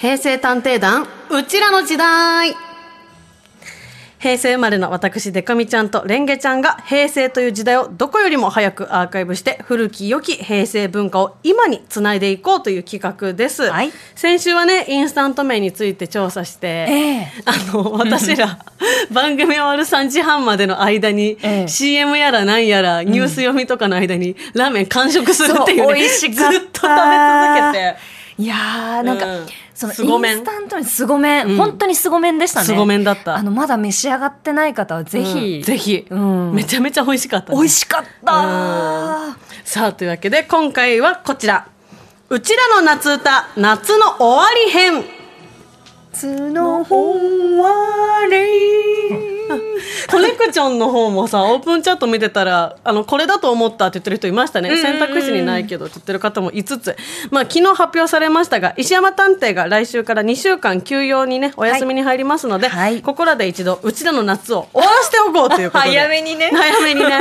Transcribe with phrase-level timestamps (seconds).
[0.00, 2.56] 平成探偵団、うちらの時代。
[4.18, 13.70] 平成生まれの私、デカミちゃんとレンゲちゃんが平成という時代をどこよりも早くアーカイブして古き良き平成文化を今につないでいこうという企画です。
[13.70, 13.92] はい。
[14.14, 17.32] 先週はね、インスタント麺について調査して、ええ。
[17.44, 18.58] あの、私ら、
[19.12, 21.68] 番組終わる3時半までの間に、 ええ。
[21.68, 26.94] CM やら何やら、ニュース読みとかの間に、ラーメン完食するっていうね、美味しかずっと食べ
[27.60, 29.92] 続けて、いやーなんか、うんその
[30.28, 31.56] インスタントに凄麺、うん。
[31.56, 32.66] 本当に凄麺でしたね。
[32.66, 33.36] 凄麺だった。
[33.36, 35.62] あのまだ召し上がってない方はぜひ、うん。
[35.62, 36.52] ぜひ、うん。
[36.54, 41.66] めちゃめちゃ美味しかった、ね、美味しかったさあというわけで今回はこちら。
[42.28, 45.04] うちらの夏歌夏の終わり編。
[46.12, 48.59] 夏の終わり
[50.40, 56.96] コネクチョンの方もさオープンチャット見てたらあのこれだと思ったって言ってる人いましたね、選択肢にないけどって言ってる方も5つ、
[57.30, 63.02] まあ、昨日発表されましたが石山探偵が来週から2週間休養にねお休みに入りますので、はい。
[63.02, 65.90] ここらで一度うちらの夏を終わらせておこうということで。
[65.90, 66.50] 早めにね。
[66.56, 67.20] 早めにね、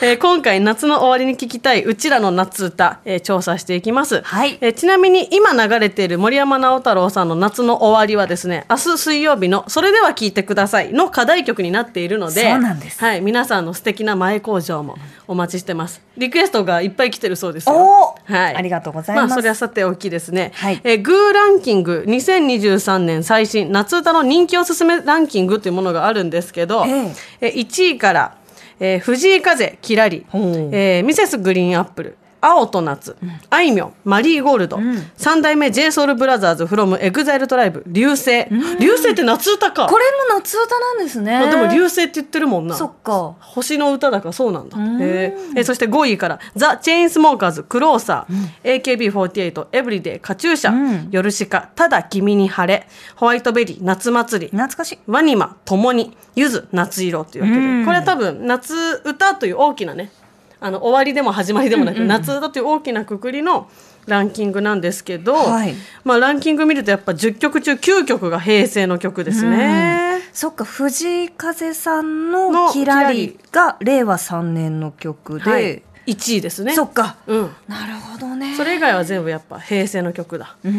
[0.00, 4.58] えー今回夏の終わりに聞きたいうちらの夏歌、えー調査していきます、はい。
[4.60, 12.98] えーちなみに今流れている森山直太朗さんの夏の終わりはですね明日水曜日の「それでは聞いてください」の課題曲になっているのでそうなんです。
[13.00, 14.96] はい、皆さんの素敵な前工場も
[15.28, 16.00] お待ちしてます。
[16.16, 18.14] リクエストがいっぱい来てるそうですよ。
[18.24, 19.28] はい、ありがとうございます。
[19.28, 20.80] まあそれはさておきですね、はい。
[20.84, 27.48] えーグーランキング2023年最新夏歌の人気おすすめランキングというものがあるんですけど、ええ。
[27.48, 28.36] ー1位から、
[28.80, 30.42] えー藤井風キラリ、ほう。
[30.72, 32.16] えーミセスグリーンアップル
[32.46, 33.16] 青と夏、
[33.50, 34.78] あいみょん、マリーゴールド、
[35.16, 37.46] 三代目 j s o u l b r o t h e r s from EXILE
[37.48, 38.46] トライブ、流星。
[38.78, 39.88] 流星って夏歌か。
[39.88, 41.36] これも夏歌なんですね。
[41.36, 42.76] あでも流星って言ってるもんな。
[42.76, 43.34] そっか。
[43.40, 44.76] 星の歌だからそうなんだ。
[45.00, 45.64] えー。
[45.64, 51.08] そして5位から、ザ・チェーンスモーカーズ、クローサー、AKB48、エブリデイ、カチューシャ、うん。
[51.10, 52.86] ヨルシカ、ただ君に晴れ、
[53.16, 54.98] ホワイトベリー、夏祭り、懐かしい。
[55.08, 57.84] ワニマ、ともに、ゆず、夏色というわけで、うん。
[57.84, 60.12] これは多分、夏歌という大きなね、
[60.60, 63.68] あの、終わりでも始まりでもなく、夏歌という大きなくくりの
[64.06, 65.74] ランキングなんですけど、はい
[66.04, 70.20] まあ、ランキング見るとやっぱ10曲中9曲が平成の曲ですね。
[70.32, 76.74] そっか藤井風さんのの「キラキリ」が令和3年の曲で、はい、1位ですね。
[76.74, 77.50] そっかうん。
[77.66, 80.56] なるほどねそれ以外は全部やっぱ平成の曲だ。
[80.64, 80.76] うんう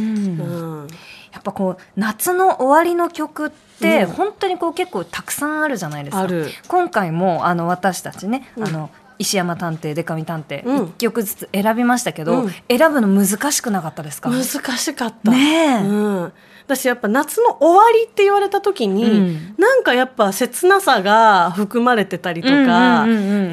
[0.83, 0.87] ん。
[1.33, 6.27] やっぱこう夏の終わりの曲ってうん本当にこう結構たくさんあるじゃないですか。
[6.67, 8.89] 今回もあの私たちね、うんあの
[9.19, 10.85] 石山探偵デカミ探偵うん。
[10.85, 12.51] 一曲ずつ選びましたけど、うん。
[12.69, 14.29] 選ぶの難しくなかったですか？
[14.29, 15.31] 難しかった。
[15.31, 15.87] ねえ。
[15.87, 16.33] うん。
[16.65, 19.55] 私やっぱ夏の終わりって言われた時に、うん。
[19.57, 23.51] なんかやっぱ切なさが含まれてたりとか、こうパー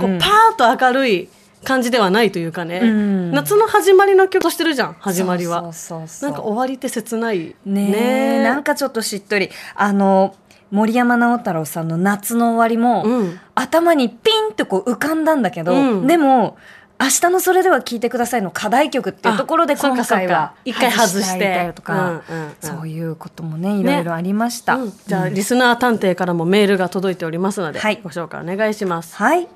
[0.54, 1.28] ッと明るい
[1.62, 3.30] 感じではないというかね、うん。
[3.30, 5.62] 夏の始まりの曲としてるじゃん始まりは。
[5.62, 7.54] なんか終わりって切ない。
[7.64, 8.42] ねえ。
[8.42, 9.48] なんかちょっとしっとり。
[9.76, 10.34] あの
[10.70, 13.40] 森山直太朗さんの夏の終わりも、うん。
[13.54, 16.06] 頭にピンとこう浮かんだんだけど、うん。
[16.06, 16.56] でも
[17.00, 22.54] 明日のそれでは聞いてくださいの課題曲っていうところで今回は一回外してとか、うんうんうん。
[22.60, 28.00] そういうこともねいろいろありました、うんじゃあ、リスナー探偵からもメールが届いておりますので、はい。
[28.02, 29.16] ご紹介お願いします。
[29.16, 29.48] はい。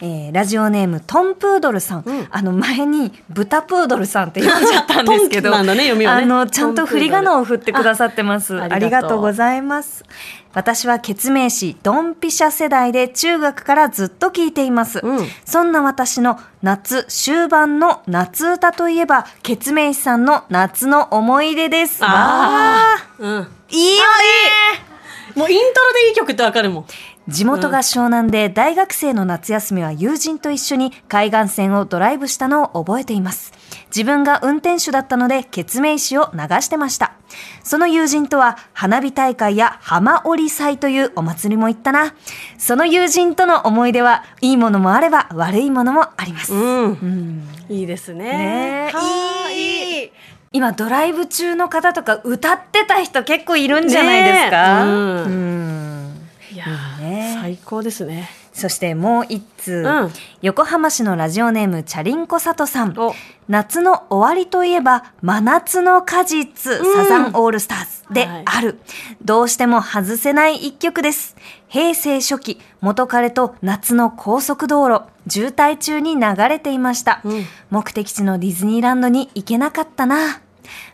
[0.00, 2.28] えーラジオネームトンプードルさん、うん。
[2.30, 5.50] あの前に豚プードルさんって読んじゃったんですけど。
[5.64, 8.56] ねあのちゃんと振り仮名を振ってくださってます。
[8.56, 10.04] ああありがとうございます。
[10.54, 15.28] 私は決命詞ドンピシャ世代で中学からずっと聞いています、うん。
[15.44, 21.98] そんな私の夏終盤の夏歌といえば決命詞さんの夏の思い出です。
[22.02, 23.22] あー。
[23.22, 23.48] うん。
[23.70, 24.88] いいよね。
[25.34, 26.84] もうイントロでいい曲ってわかるもん。
[27.28, 33.52] 地元が湘南で大学生の夏休みは友人と一緒に海岸線をドライブしたのを覚えています。
[33.94, 37.12] 自分が運転手だったので、決命詞を流してました。
[37.62, 42.14] その友人とは、花火大会や浜織祭というお祭りも行ったな。
[42.56, 46.54] その友人との思い出は、いいものもあれば、悪いものもあります。
[46.54, 46.84] うん。
[46.84, 48.24] うんいいですね。
[48.24, 48.92] ね
[49.52, 50.12] いい
[50.52, 55.32] 今、ドライブ中の方とか歌ってた人結構いるんじゃないですか、ねえうん
[55.92, 55.97] うん
[57.48, 58.28] 最高ですね。
[58.52, 60.10] そしてもう一通、うん。
[60.42, 62.94] 横浜市のラジオネームチャリンコさとさん。
[62.98, 63.14] お。
[63.48, 66.94] 夏の終わりといえば真夏の果実、うん。
[66.94, 68.12] サザンオールスターズ。
[68.12, 68.42] ではい。
[68.44, 68.78] ある、
[69.24, 71.36] どうしても外せない一曲です。
[71.68, 75.04] 平成初期元彼と夏の高速道路。
[75.26, 77.46] 渋滞中に流れていました、うん。
[77.70, 80.42] 目的地のディズニーランドに行けなかったな。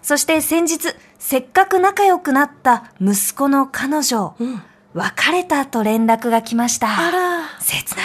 [0.02, 4.62] そして先日せっかく仲良くなった息子の彼女、うん
[4.94, 6.88] 別れたと連絡が来ました。
[6.88, 7.40] あら。
[7.60, 8.04] 切ない。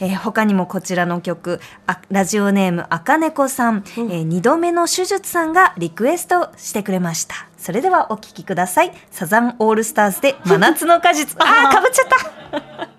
[0.00, 7.34] えー他にもこちらの曲あラジオネーム赤猫さん、えー二度目の手術さんがリクエストしてくれました。
[7.56, 8.92] それではお聴きください。
[9.10, 11.36] サザンオールスターズで真夏の果実。
[11.40, 12.08] あーかぶっちゃっ
[12.88, 12.95] た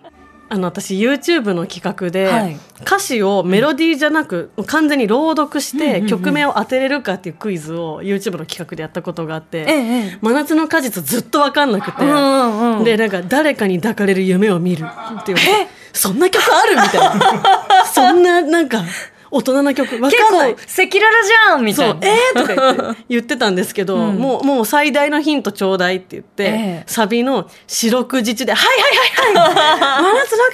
[0.50, 2.58] あの私 YouTube の企画で、はい。
[2.82, 9.74] 歌詞をメロディーじゃなく、完全に朗読して曲名を当てれるかっていうクイズを YouTube の企画でやったことがあって、え
[10.14, 16.76] え真夏の果実ずっと分かんなくて、うんうんうんでなんか誰かに抱かれる夢を見るって言われてそんな曲ある？
[16.76, 17.86] みたいな。
[17.86, 18.84] そんななんか
[19.32, 19.90] 大人な曲。
[19.90, 20.12] かんない。
[20.12, 24.18] 構赤裸々じゃんみたそいうなえー、とか言って言ってたんですけど、うん。
[24.18, 26.84] もうもう最大のヒントちょうだいって言って、ええ。
[26.88, 30.52] サビの四六時中で「はいはいはいはい真夏の果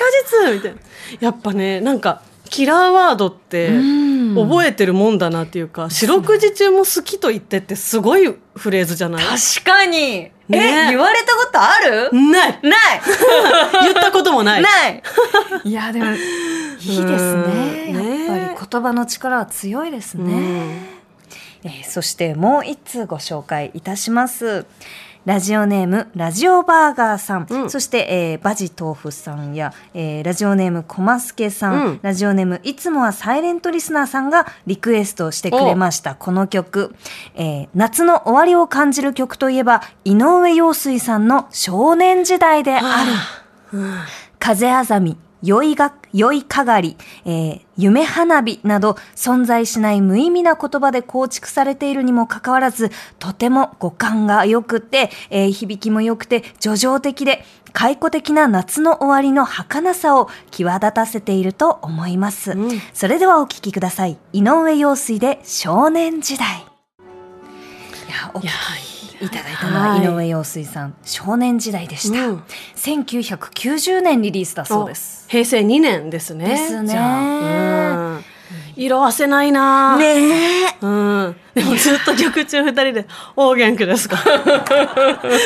[0.48, 0.78] 実!」みたいな。
[1.20, 4.14] やっぱねなんかキラーワードってん。
[4.36, 9.24] 覚えてるもんだなっていうか四六時中も好きと言ってってすごいフレーズじゃない？
[9.24, 10.32] 確かに、ね。
[10.50, 12.10] え言われたことある？
[12.12, 12.60] ない。
[12.64, 13.02] ない。
[13.84, 14.62] 言ったこともない。
[14.64, 15.04] ない。
[15.66, 17.83] いやでもいいですね
[18.40, 21.70] ぱり言葉の力は強いですね、うん。
[21.70, 24.66] えーそしてもう一通ご紹介いたします。
[25.26, 27.70] ラジオネームラジオバーガーさん、うん。
[27.70, 32.00] そして、えーバジ豆腐さんや、えーラジオネームこますけさん、うん。
[32.02, 36.94] ラジオネームいつもはサイレントリスナーさんがリクエストしてくれましたこの曲、
[37.36, 43.14] えー夏の終わりを感じる曲といえば井上陽水さんの少年時代である、
[44.40, 57.44] 風あざみ、酔いが、酔いかがり、えー夢花火など存在しない無意味な言葉で構築されているにもかかわらず、とても五感が良くて、えー響きも良くて、叙情的で、
[57.74, 62.52] 解雇的な夏の終わりの儚さを際立たせていると思います。
[62.52, 64.18] うんそれではお聴きください。
[64.32, 66.48] 井上陽水で少年時代。
[66.48, 66.62] い
[68.10, 68.93] や、お聴いやき
[69.26, 70.04] いただいたのははい。
[70.04, 72.28] 井上陽水さん、少年時代でした。
[72.28, 72.44] うん。
[72.76, 75.26] 1990年リリースだそうです。
[75.30, 76.50] 平成2年ですね。
[76.50, 76.90] ですね。
[76.90, 78.33] じゃあうん
[78.76, 79.98] 色あせないな。
[79.98, 80.76] ねえ。
[80.82, 83.06] うん、でもずっと曲中二人で
[83.36, 84.18] 「お元気ですか?」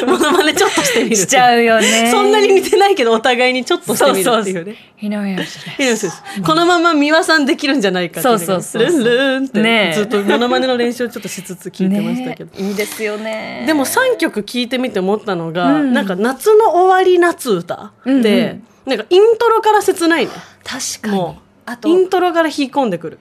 [0.07, 1.15] モノマネちょっとしてみる。
[1.15, 2.09] しちゃうよね。
[2.11, 4.75] そんなに似てないけどお互いにちょっとしてみるっていうね。
[5.01, 6.09] 井上陽水いいです。
[6.43, 8.83] このまま美輪さんできるんじゃないかってそうそうそう。
[8.83, 9.95] ルンルンって、ねえ。
[9.95, 13.65] ずっとモノマネの練習をちょっとしつつ聞いてましたけど、ねいいですよね。
[13.67, 15.93] でも3曲聴いてみて思ったのが、うん。
[15.93, 18.63] なんか夏の終わり夏歌って、うんうん。
[18.85, 20.31] なんかイントロから切ないね。
[20.63, 21.46] 確かもに。
[21.67, 23.19] あとイントロから引っ込んでくる。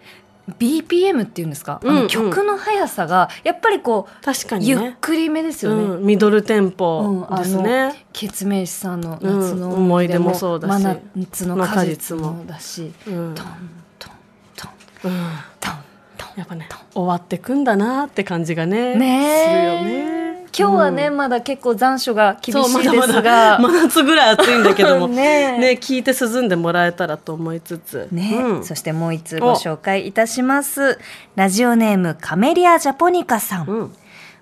[0.61, 1.99] BPM っていうんですか、うんうん。
[1.99, 5.83] あの曲の速さがやっぱりこう、確かにゆっねくりめですよね。
[5.83, 10.83] うん、ミドルテンうんポですね、ケツメイシさんのうん夏の思い出もそうだし。
[10.83, 13.35] 真夏の果実もだし、うん。
[13.35, 13.47] トン
[13.99, 14.13] トン
[14.55, 15.21] トンうん
[15.59, 15.73] トン
[16.17, 16.29] トン。
[16.37, 20.16] やっぱね終わってくんだなって感じがねねするよえね
[20.57, 21.17] 今日はね、うん。
[21.17, 25.09] まだ結構残暑が厳しいでそうまだますだが、真夏ぐらい暑いんだけども。
[25.09, 28.09] ねね聞いて涼んでもらえたらと思いつつ。
[28.13, 28.65] ね、うん。
[28.65, 30.99] そしてもう一つご紹介いたします。
[31.35, 33.67] ラジオネームカメリアジャポニカさん。
[33.67, 33.93] うん。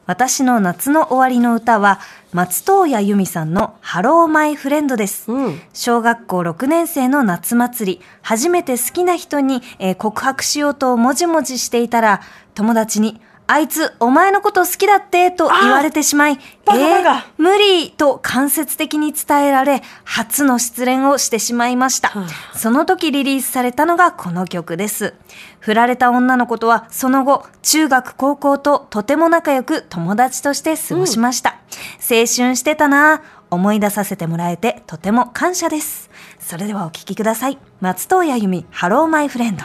[0.06, 1.98] 私の夏の終わりの歌は
[2.32, 5.30] 松任谷由実さんのハローマイフレンドです。
[5.30, 5.60] うん。
[5.72, 12.20] 小学校6年生の夏祭り、初めて好きな人に、えー告白しようともじもじしていたら、
[12.54, 22.08] 友達に、あいつ、お前のこと好きだって、と言われてしまい、バカバカ無理と間接的に伝えられ、初の失恋をしてしまいました。
[22.08, 25.14] はその時リリースされたのがこの曲です。
[25.60, 31.56] 振られた女の子とは、その後、中学高校ととても仲良く友達として過ごしました。
[31.98, 36.10] 青春してたなぁ思い出させてもらえてとても感謝です。
[36.38, 37.58] それではお聴きください。
[37.80, 39.64] 松任谷由実、ハローマイフレンド。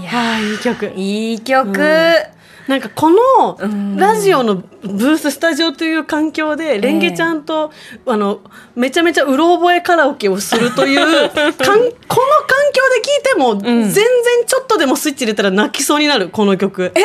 [0.00, 2.31] いああいい曲いい曲。
[2.72, 3.96] なんかこうん。
[3.96, 7.70] のラジオのブーススタジオという環境でレンゲちゃんと
[8.06, 8.40] あの
[8.74, 13.92] めちゃめちゃうろ覚えカラオケをするという かんこの環境で聞いても全然
[14.46, 16.92] ちょっとでもスイッチ入れたら泣きそうになるこの曲。
[16.94, 17.00] え、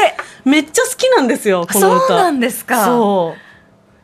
[0.45, 2.07] めっちゃ好きなんですよこの歌。
[2.07, 2.85] そうなんですか。
[2.85, 3.46] そう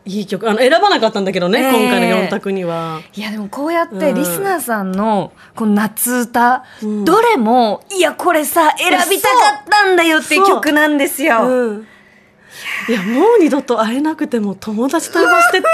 [0.05, 1.69] いい曲あの選ばなかったんだけどね、ええ。
[1.69, 3.01] 今回の4択には。
[3.15, 7.05] いやでもこうやってリスナーさんのこの夏歌、うん。
[7.05, 11.47] どれもいやこれさ選びたかったんだよっていう曲なんですよ。
[11.47, 11.87] うん。
[12.89, 15.67] いやもう二度と会えなくても友達と呼ばせてって。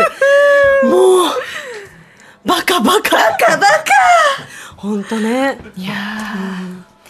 [0.87, 1.25] もう
[2.45, 3.15] バカバカ。
[3.15, 3.67] バカバカ。
[4.77, 5.57] 本当ね。
[5.75, 5.93] いや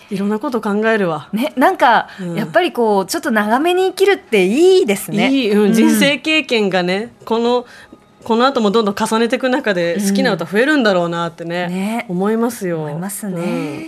[0.10, 2.36] いろんなこと考えるわ、ーねなんか、うん。
[2.36, 5.30] やっぱりこうちょっと長めに生きるっていいですね。
[5.32, 7.66] いい、うん、人生経験がねこの
[8.24, 12.06] この後もどんどん重ねていく中で好きな歌増えるんだろうなってね,、ね。
[12.10, 12.80] 思いますよ。
[12.80, 13.36] 思いますうん。
[13.36, 13.86] ね。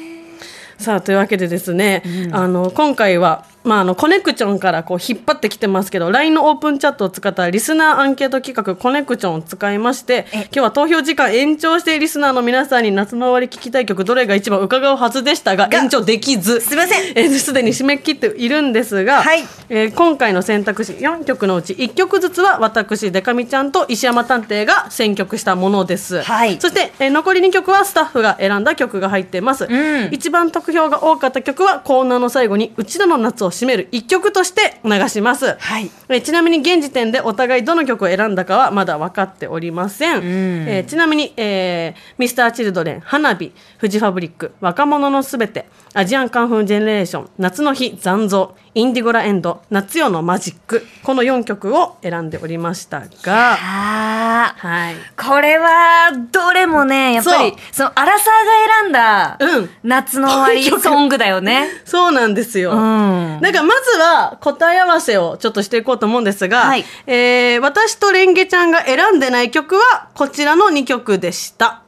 [0.78, 2.36] さあというわけでですね、うん。
[2.36, 16.62] あの今回はまあ、あのコネクチョンからこう引っ張ってきてますけど LINE のオープンチャットを使ったリスナーアンケート企画コネクチョンを使いましてえ今日は投票時間延長してリスナーの皆さんに夏の終わり聞きたい曲どれが一番伺うはずでしたがが延長できず。
[16.62, 17.12] すいません。
[17.16, 19.44] えーすでに締め切っているんですが、はい。
[19.70, 26.60] えー今回の選択肢4曲のうち1曲ずつは私デカミちゃんと石山探偵が選曲したものです、はい。
[26.60, 30.10] そして、えー残り2曲はスタッフが選んだ曲が入っています、ん。
[30.12, 35.92] 一番得票が多かった曲はコーナーの最後にうちらの夏を締める1曲として流します、はい。
[36.10, 58.34] えーちなみに現時点でお互いどの曲を選んだかはまだ分かっておりません、えーちなみに、えー、Mr.Children 花火フジファブリック若者のすべてアジアンカンフージェネレーション夏の日残像インディゴラエンド夏夜のマジックこの4曲を選んでおりましたがはいこれはどれもねやっぱりそのアラサー
[58.70, 61.68] が選んだうん夏の終わりソングだよね。
[61.84, 62.72] そうなんですよ。
[62.72, 71.84] うんだからまずは答え合わせをちょっとしていこうと思うんですが、はいえー私とレンゲちゃんが選んでない曲はこちらの2曲でした。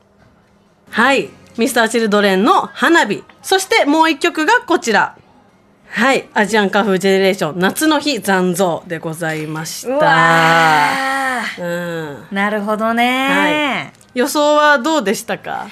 [0.90, 1.30] はい。
[1.58, 3.24] Mr.Children の花火。
[3.42, 5.16] そしてもう1曲がこちら。
[5.96, 6.28] はい。
[6.34, 10.06] アジアンカフージェネレーション夏の日残像でございましうた。
[10.08, 11.64] わうん。
[12.32, 15.68] ーなるほどね、予想はどうでしたか？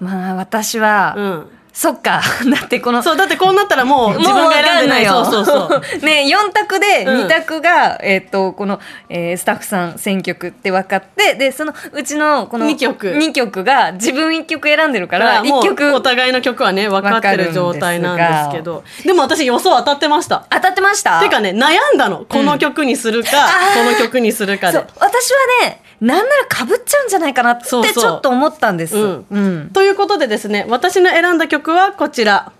[0.00, 1.50] まあ私は、うん。
[1.74, 2.22] そっか。
[2.48, 5.04] だってこのそう、だってこうなったらもう自分が選んでない。
[5.10, 5.82] もそうそうそう。
[6.06, 7.26] ね4択でうん。
[7.26, 8.78] 2択が、えっ、とこの、
[9.08, 13.08] えースタッフさん選曲って分かってでそのうちのこの二曲。
[13.10, 18.84] 2曲が自分1曲選んでるかかららも1う曲お互いの曲はね分かってる状態なんですけど。
[19.04, 20.44] でも私予想当たってました。
[20.50, 21.18] 当たってました？
[21.20, 22.24] てかね悩んだの。
[22.28, 23.84] この曲にするか、あー。
[23.84, 24.78] この曲にするかで。
[24.78, 29.22] 私はねなんならかぶっちゃうんじゃないかなってちょっと思ったんです。
[29.72, 32.52] ということでですね私の選んだ曲はこちら。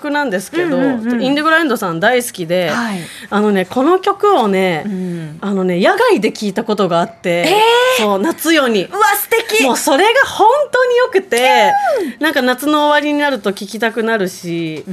[0.00, 1.22] 曲なんですけど、うんうんうん。
[1.22, 3.00] インディゴラエンドさん大好きで、はい。
[3.28, 5.38] あのねこの曲をね、ん。
[5.42, 7.54] あのね野外で聴いたことがあって、
[7.98, 8.86] そう夏夜に。
[8.86, 11.72] うわ素敵もうそれが本当によくて
[12.18, 14.84] なんか夏の終わりになると聴きたくなるし、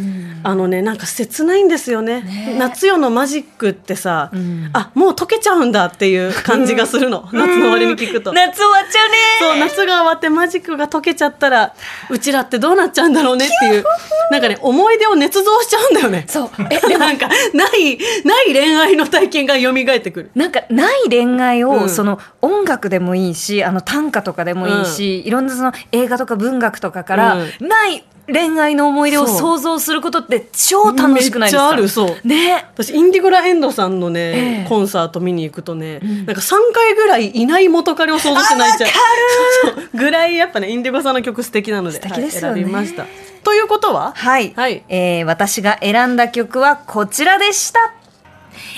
[0.44, 2.22] あのねなんか切ないんですよね。
[2.22, 2.56] ね。
[2.58, 4.70] 夏夜のマジックってさ、ん。
[4.74, 7.30] あもう溶けちゃうんだっていう感じがするの。
[7.32, 8.34] 夏の終わりに聞くと。
[8.34, 9.18] 夏終わっちゃうね。
[9.40, 11.74] そう夏が終わってマジックが溶けちゃったら
[12.10, 13.84] うちらってどうなっちゃうんだろうねっていう
[14.32, 16.26] なんかね思い出を捏造しちゃうんだよね。
[16.28, 16.50] そう。
[16.70, 17.36] えなんかな
[17.76, 20.32] いない恋愛の体験が蘇ってくる。
[20.36, 21.90] なんかない恋愛を、うん。
[21.90, 27.68] その音楽でもいいしあの短歌とかでもいいし、いろんなその映画とか文学とかから、うん。
[27.68, 31.70] ない恋愛の思い出を想像することって超楽しくないですか？
[31.70, 32.28] めっちゃあるそう。
[32.28, 32.66] ね。
[32.74, 34.66] 私インディゴラエンドさんのね、ええ。
[34.68, 38.88] コンサート見に行くとね、なんか3回ぐらいいない元彼を想像して泣いちゃ
[39.94, 39.98] う。
[39.98, 42.00] ぐらいやっぱねインディゴさんの曲素敵なので。
[42.00, 42.10] ね。
[42.10, 43.06] はい選びました。
[43.44, 44.12] ということは？
[44.16, 44.84] はい、はい。
[44.90, 47.94] えー私が選んだ曲はこちらでした、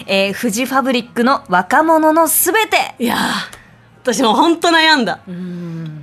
[0.06, 2.94] えーフジファブリックの若者のすべて。
[3.00, 3.59] いやー
[4.14, 5.20] 私も本当悩んだ。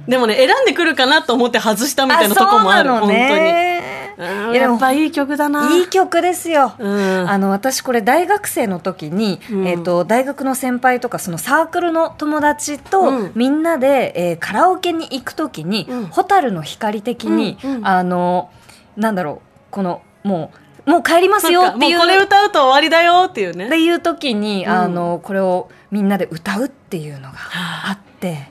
[0.08, 3.82] でもね選んでくるかなと思って外したみたいなとこもあるそうなの本ね
[4.16, 4.56] 当に。
[4.56, 5.76] やっぱいい曲だな。
[5.76, 7.28] いい曲ですよ、うん。
[7.28, 9.66] あの私これ大学生の時に、うん。
[9.66, 13.32] えー、と大学の先輩とかそのサークルの友達とうん。
[13.34, 17.86] みんなで、えーカラオケに行く時にうん「蛍、の光」的に、うんうん。
[17.86, 18.50] あの
[18.96, 21.98] なんだろうこのもうもう帰りますよっていう。
[21.98, 23.66] これ歌うと終わりだよっていうね。
[23.66, 24.70] っていう時に、うん。
[24.70, 27.98] あのこれをみんなで歌うっていうのがあ。
[28.00, 28.48] って、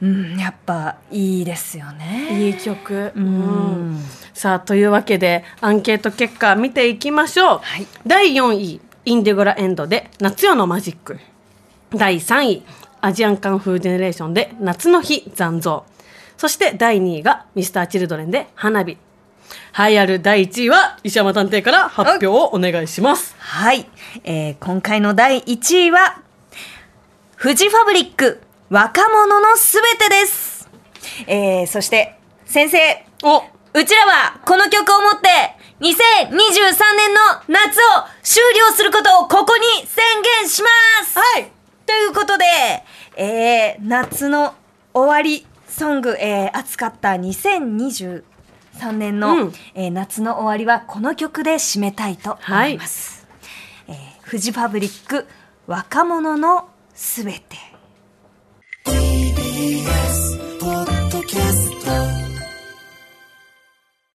[0.00, 2.46] うん、やっぱいいですよね。
[2.46, 3.94] いい曲、ううん。
[3.96, 7.86] んさあというわけでアンケート結果見ていきましょう、はい。
[8.06, 11.18] 第4位インディゴラエンドで夏夜のマジック。
[11.94, 12.62] 第3位
[13.00, 15.84] アジアンカンフージェネレーションで夏の日残像。
[16.36, 18.96] そして第2位がミスターチルドレンで花火
[19.78, 23.34] 栄えある第1位は石山探偵から発表をお願いします。
[23.38, 23.88] はい、
[24.24, 26.22] えー今回の第1位は
[27.36, 30.68] フジファブリック若者のすべてです、
[31.26, 32.16] えーそして
[32.46, 33.04] 先生。
[33.22, 33.42] お。
[33.72, 35.28] うちらはこの曲をもって
[35.80, 37.80] 2023年の夏を
[38.22, 40.04] 終了することをここに宣
[40.40, 40.68] 言しま
[41.04, 41.18] す。
[41.18, 41.50] はい。
[41.86, 42.44] ということで、
[43.16, 44.54] えー夏の
[44.92, 48.24] 終わりソング、えー、扱った2023
[48.92, 53.26] 年の、うんえー夏の終わりはこの曲で締めたいと思います。
[53.88, 55.26] えーフジファブリック
[55.66, 57.56] 若者のすべて。
[58.84, 61.70] TBS ポッドキャス
[62.24, 62.29] ト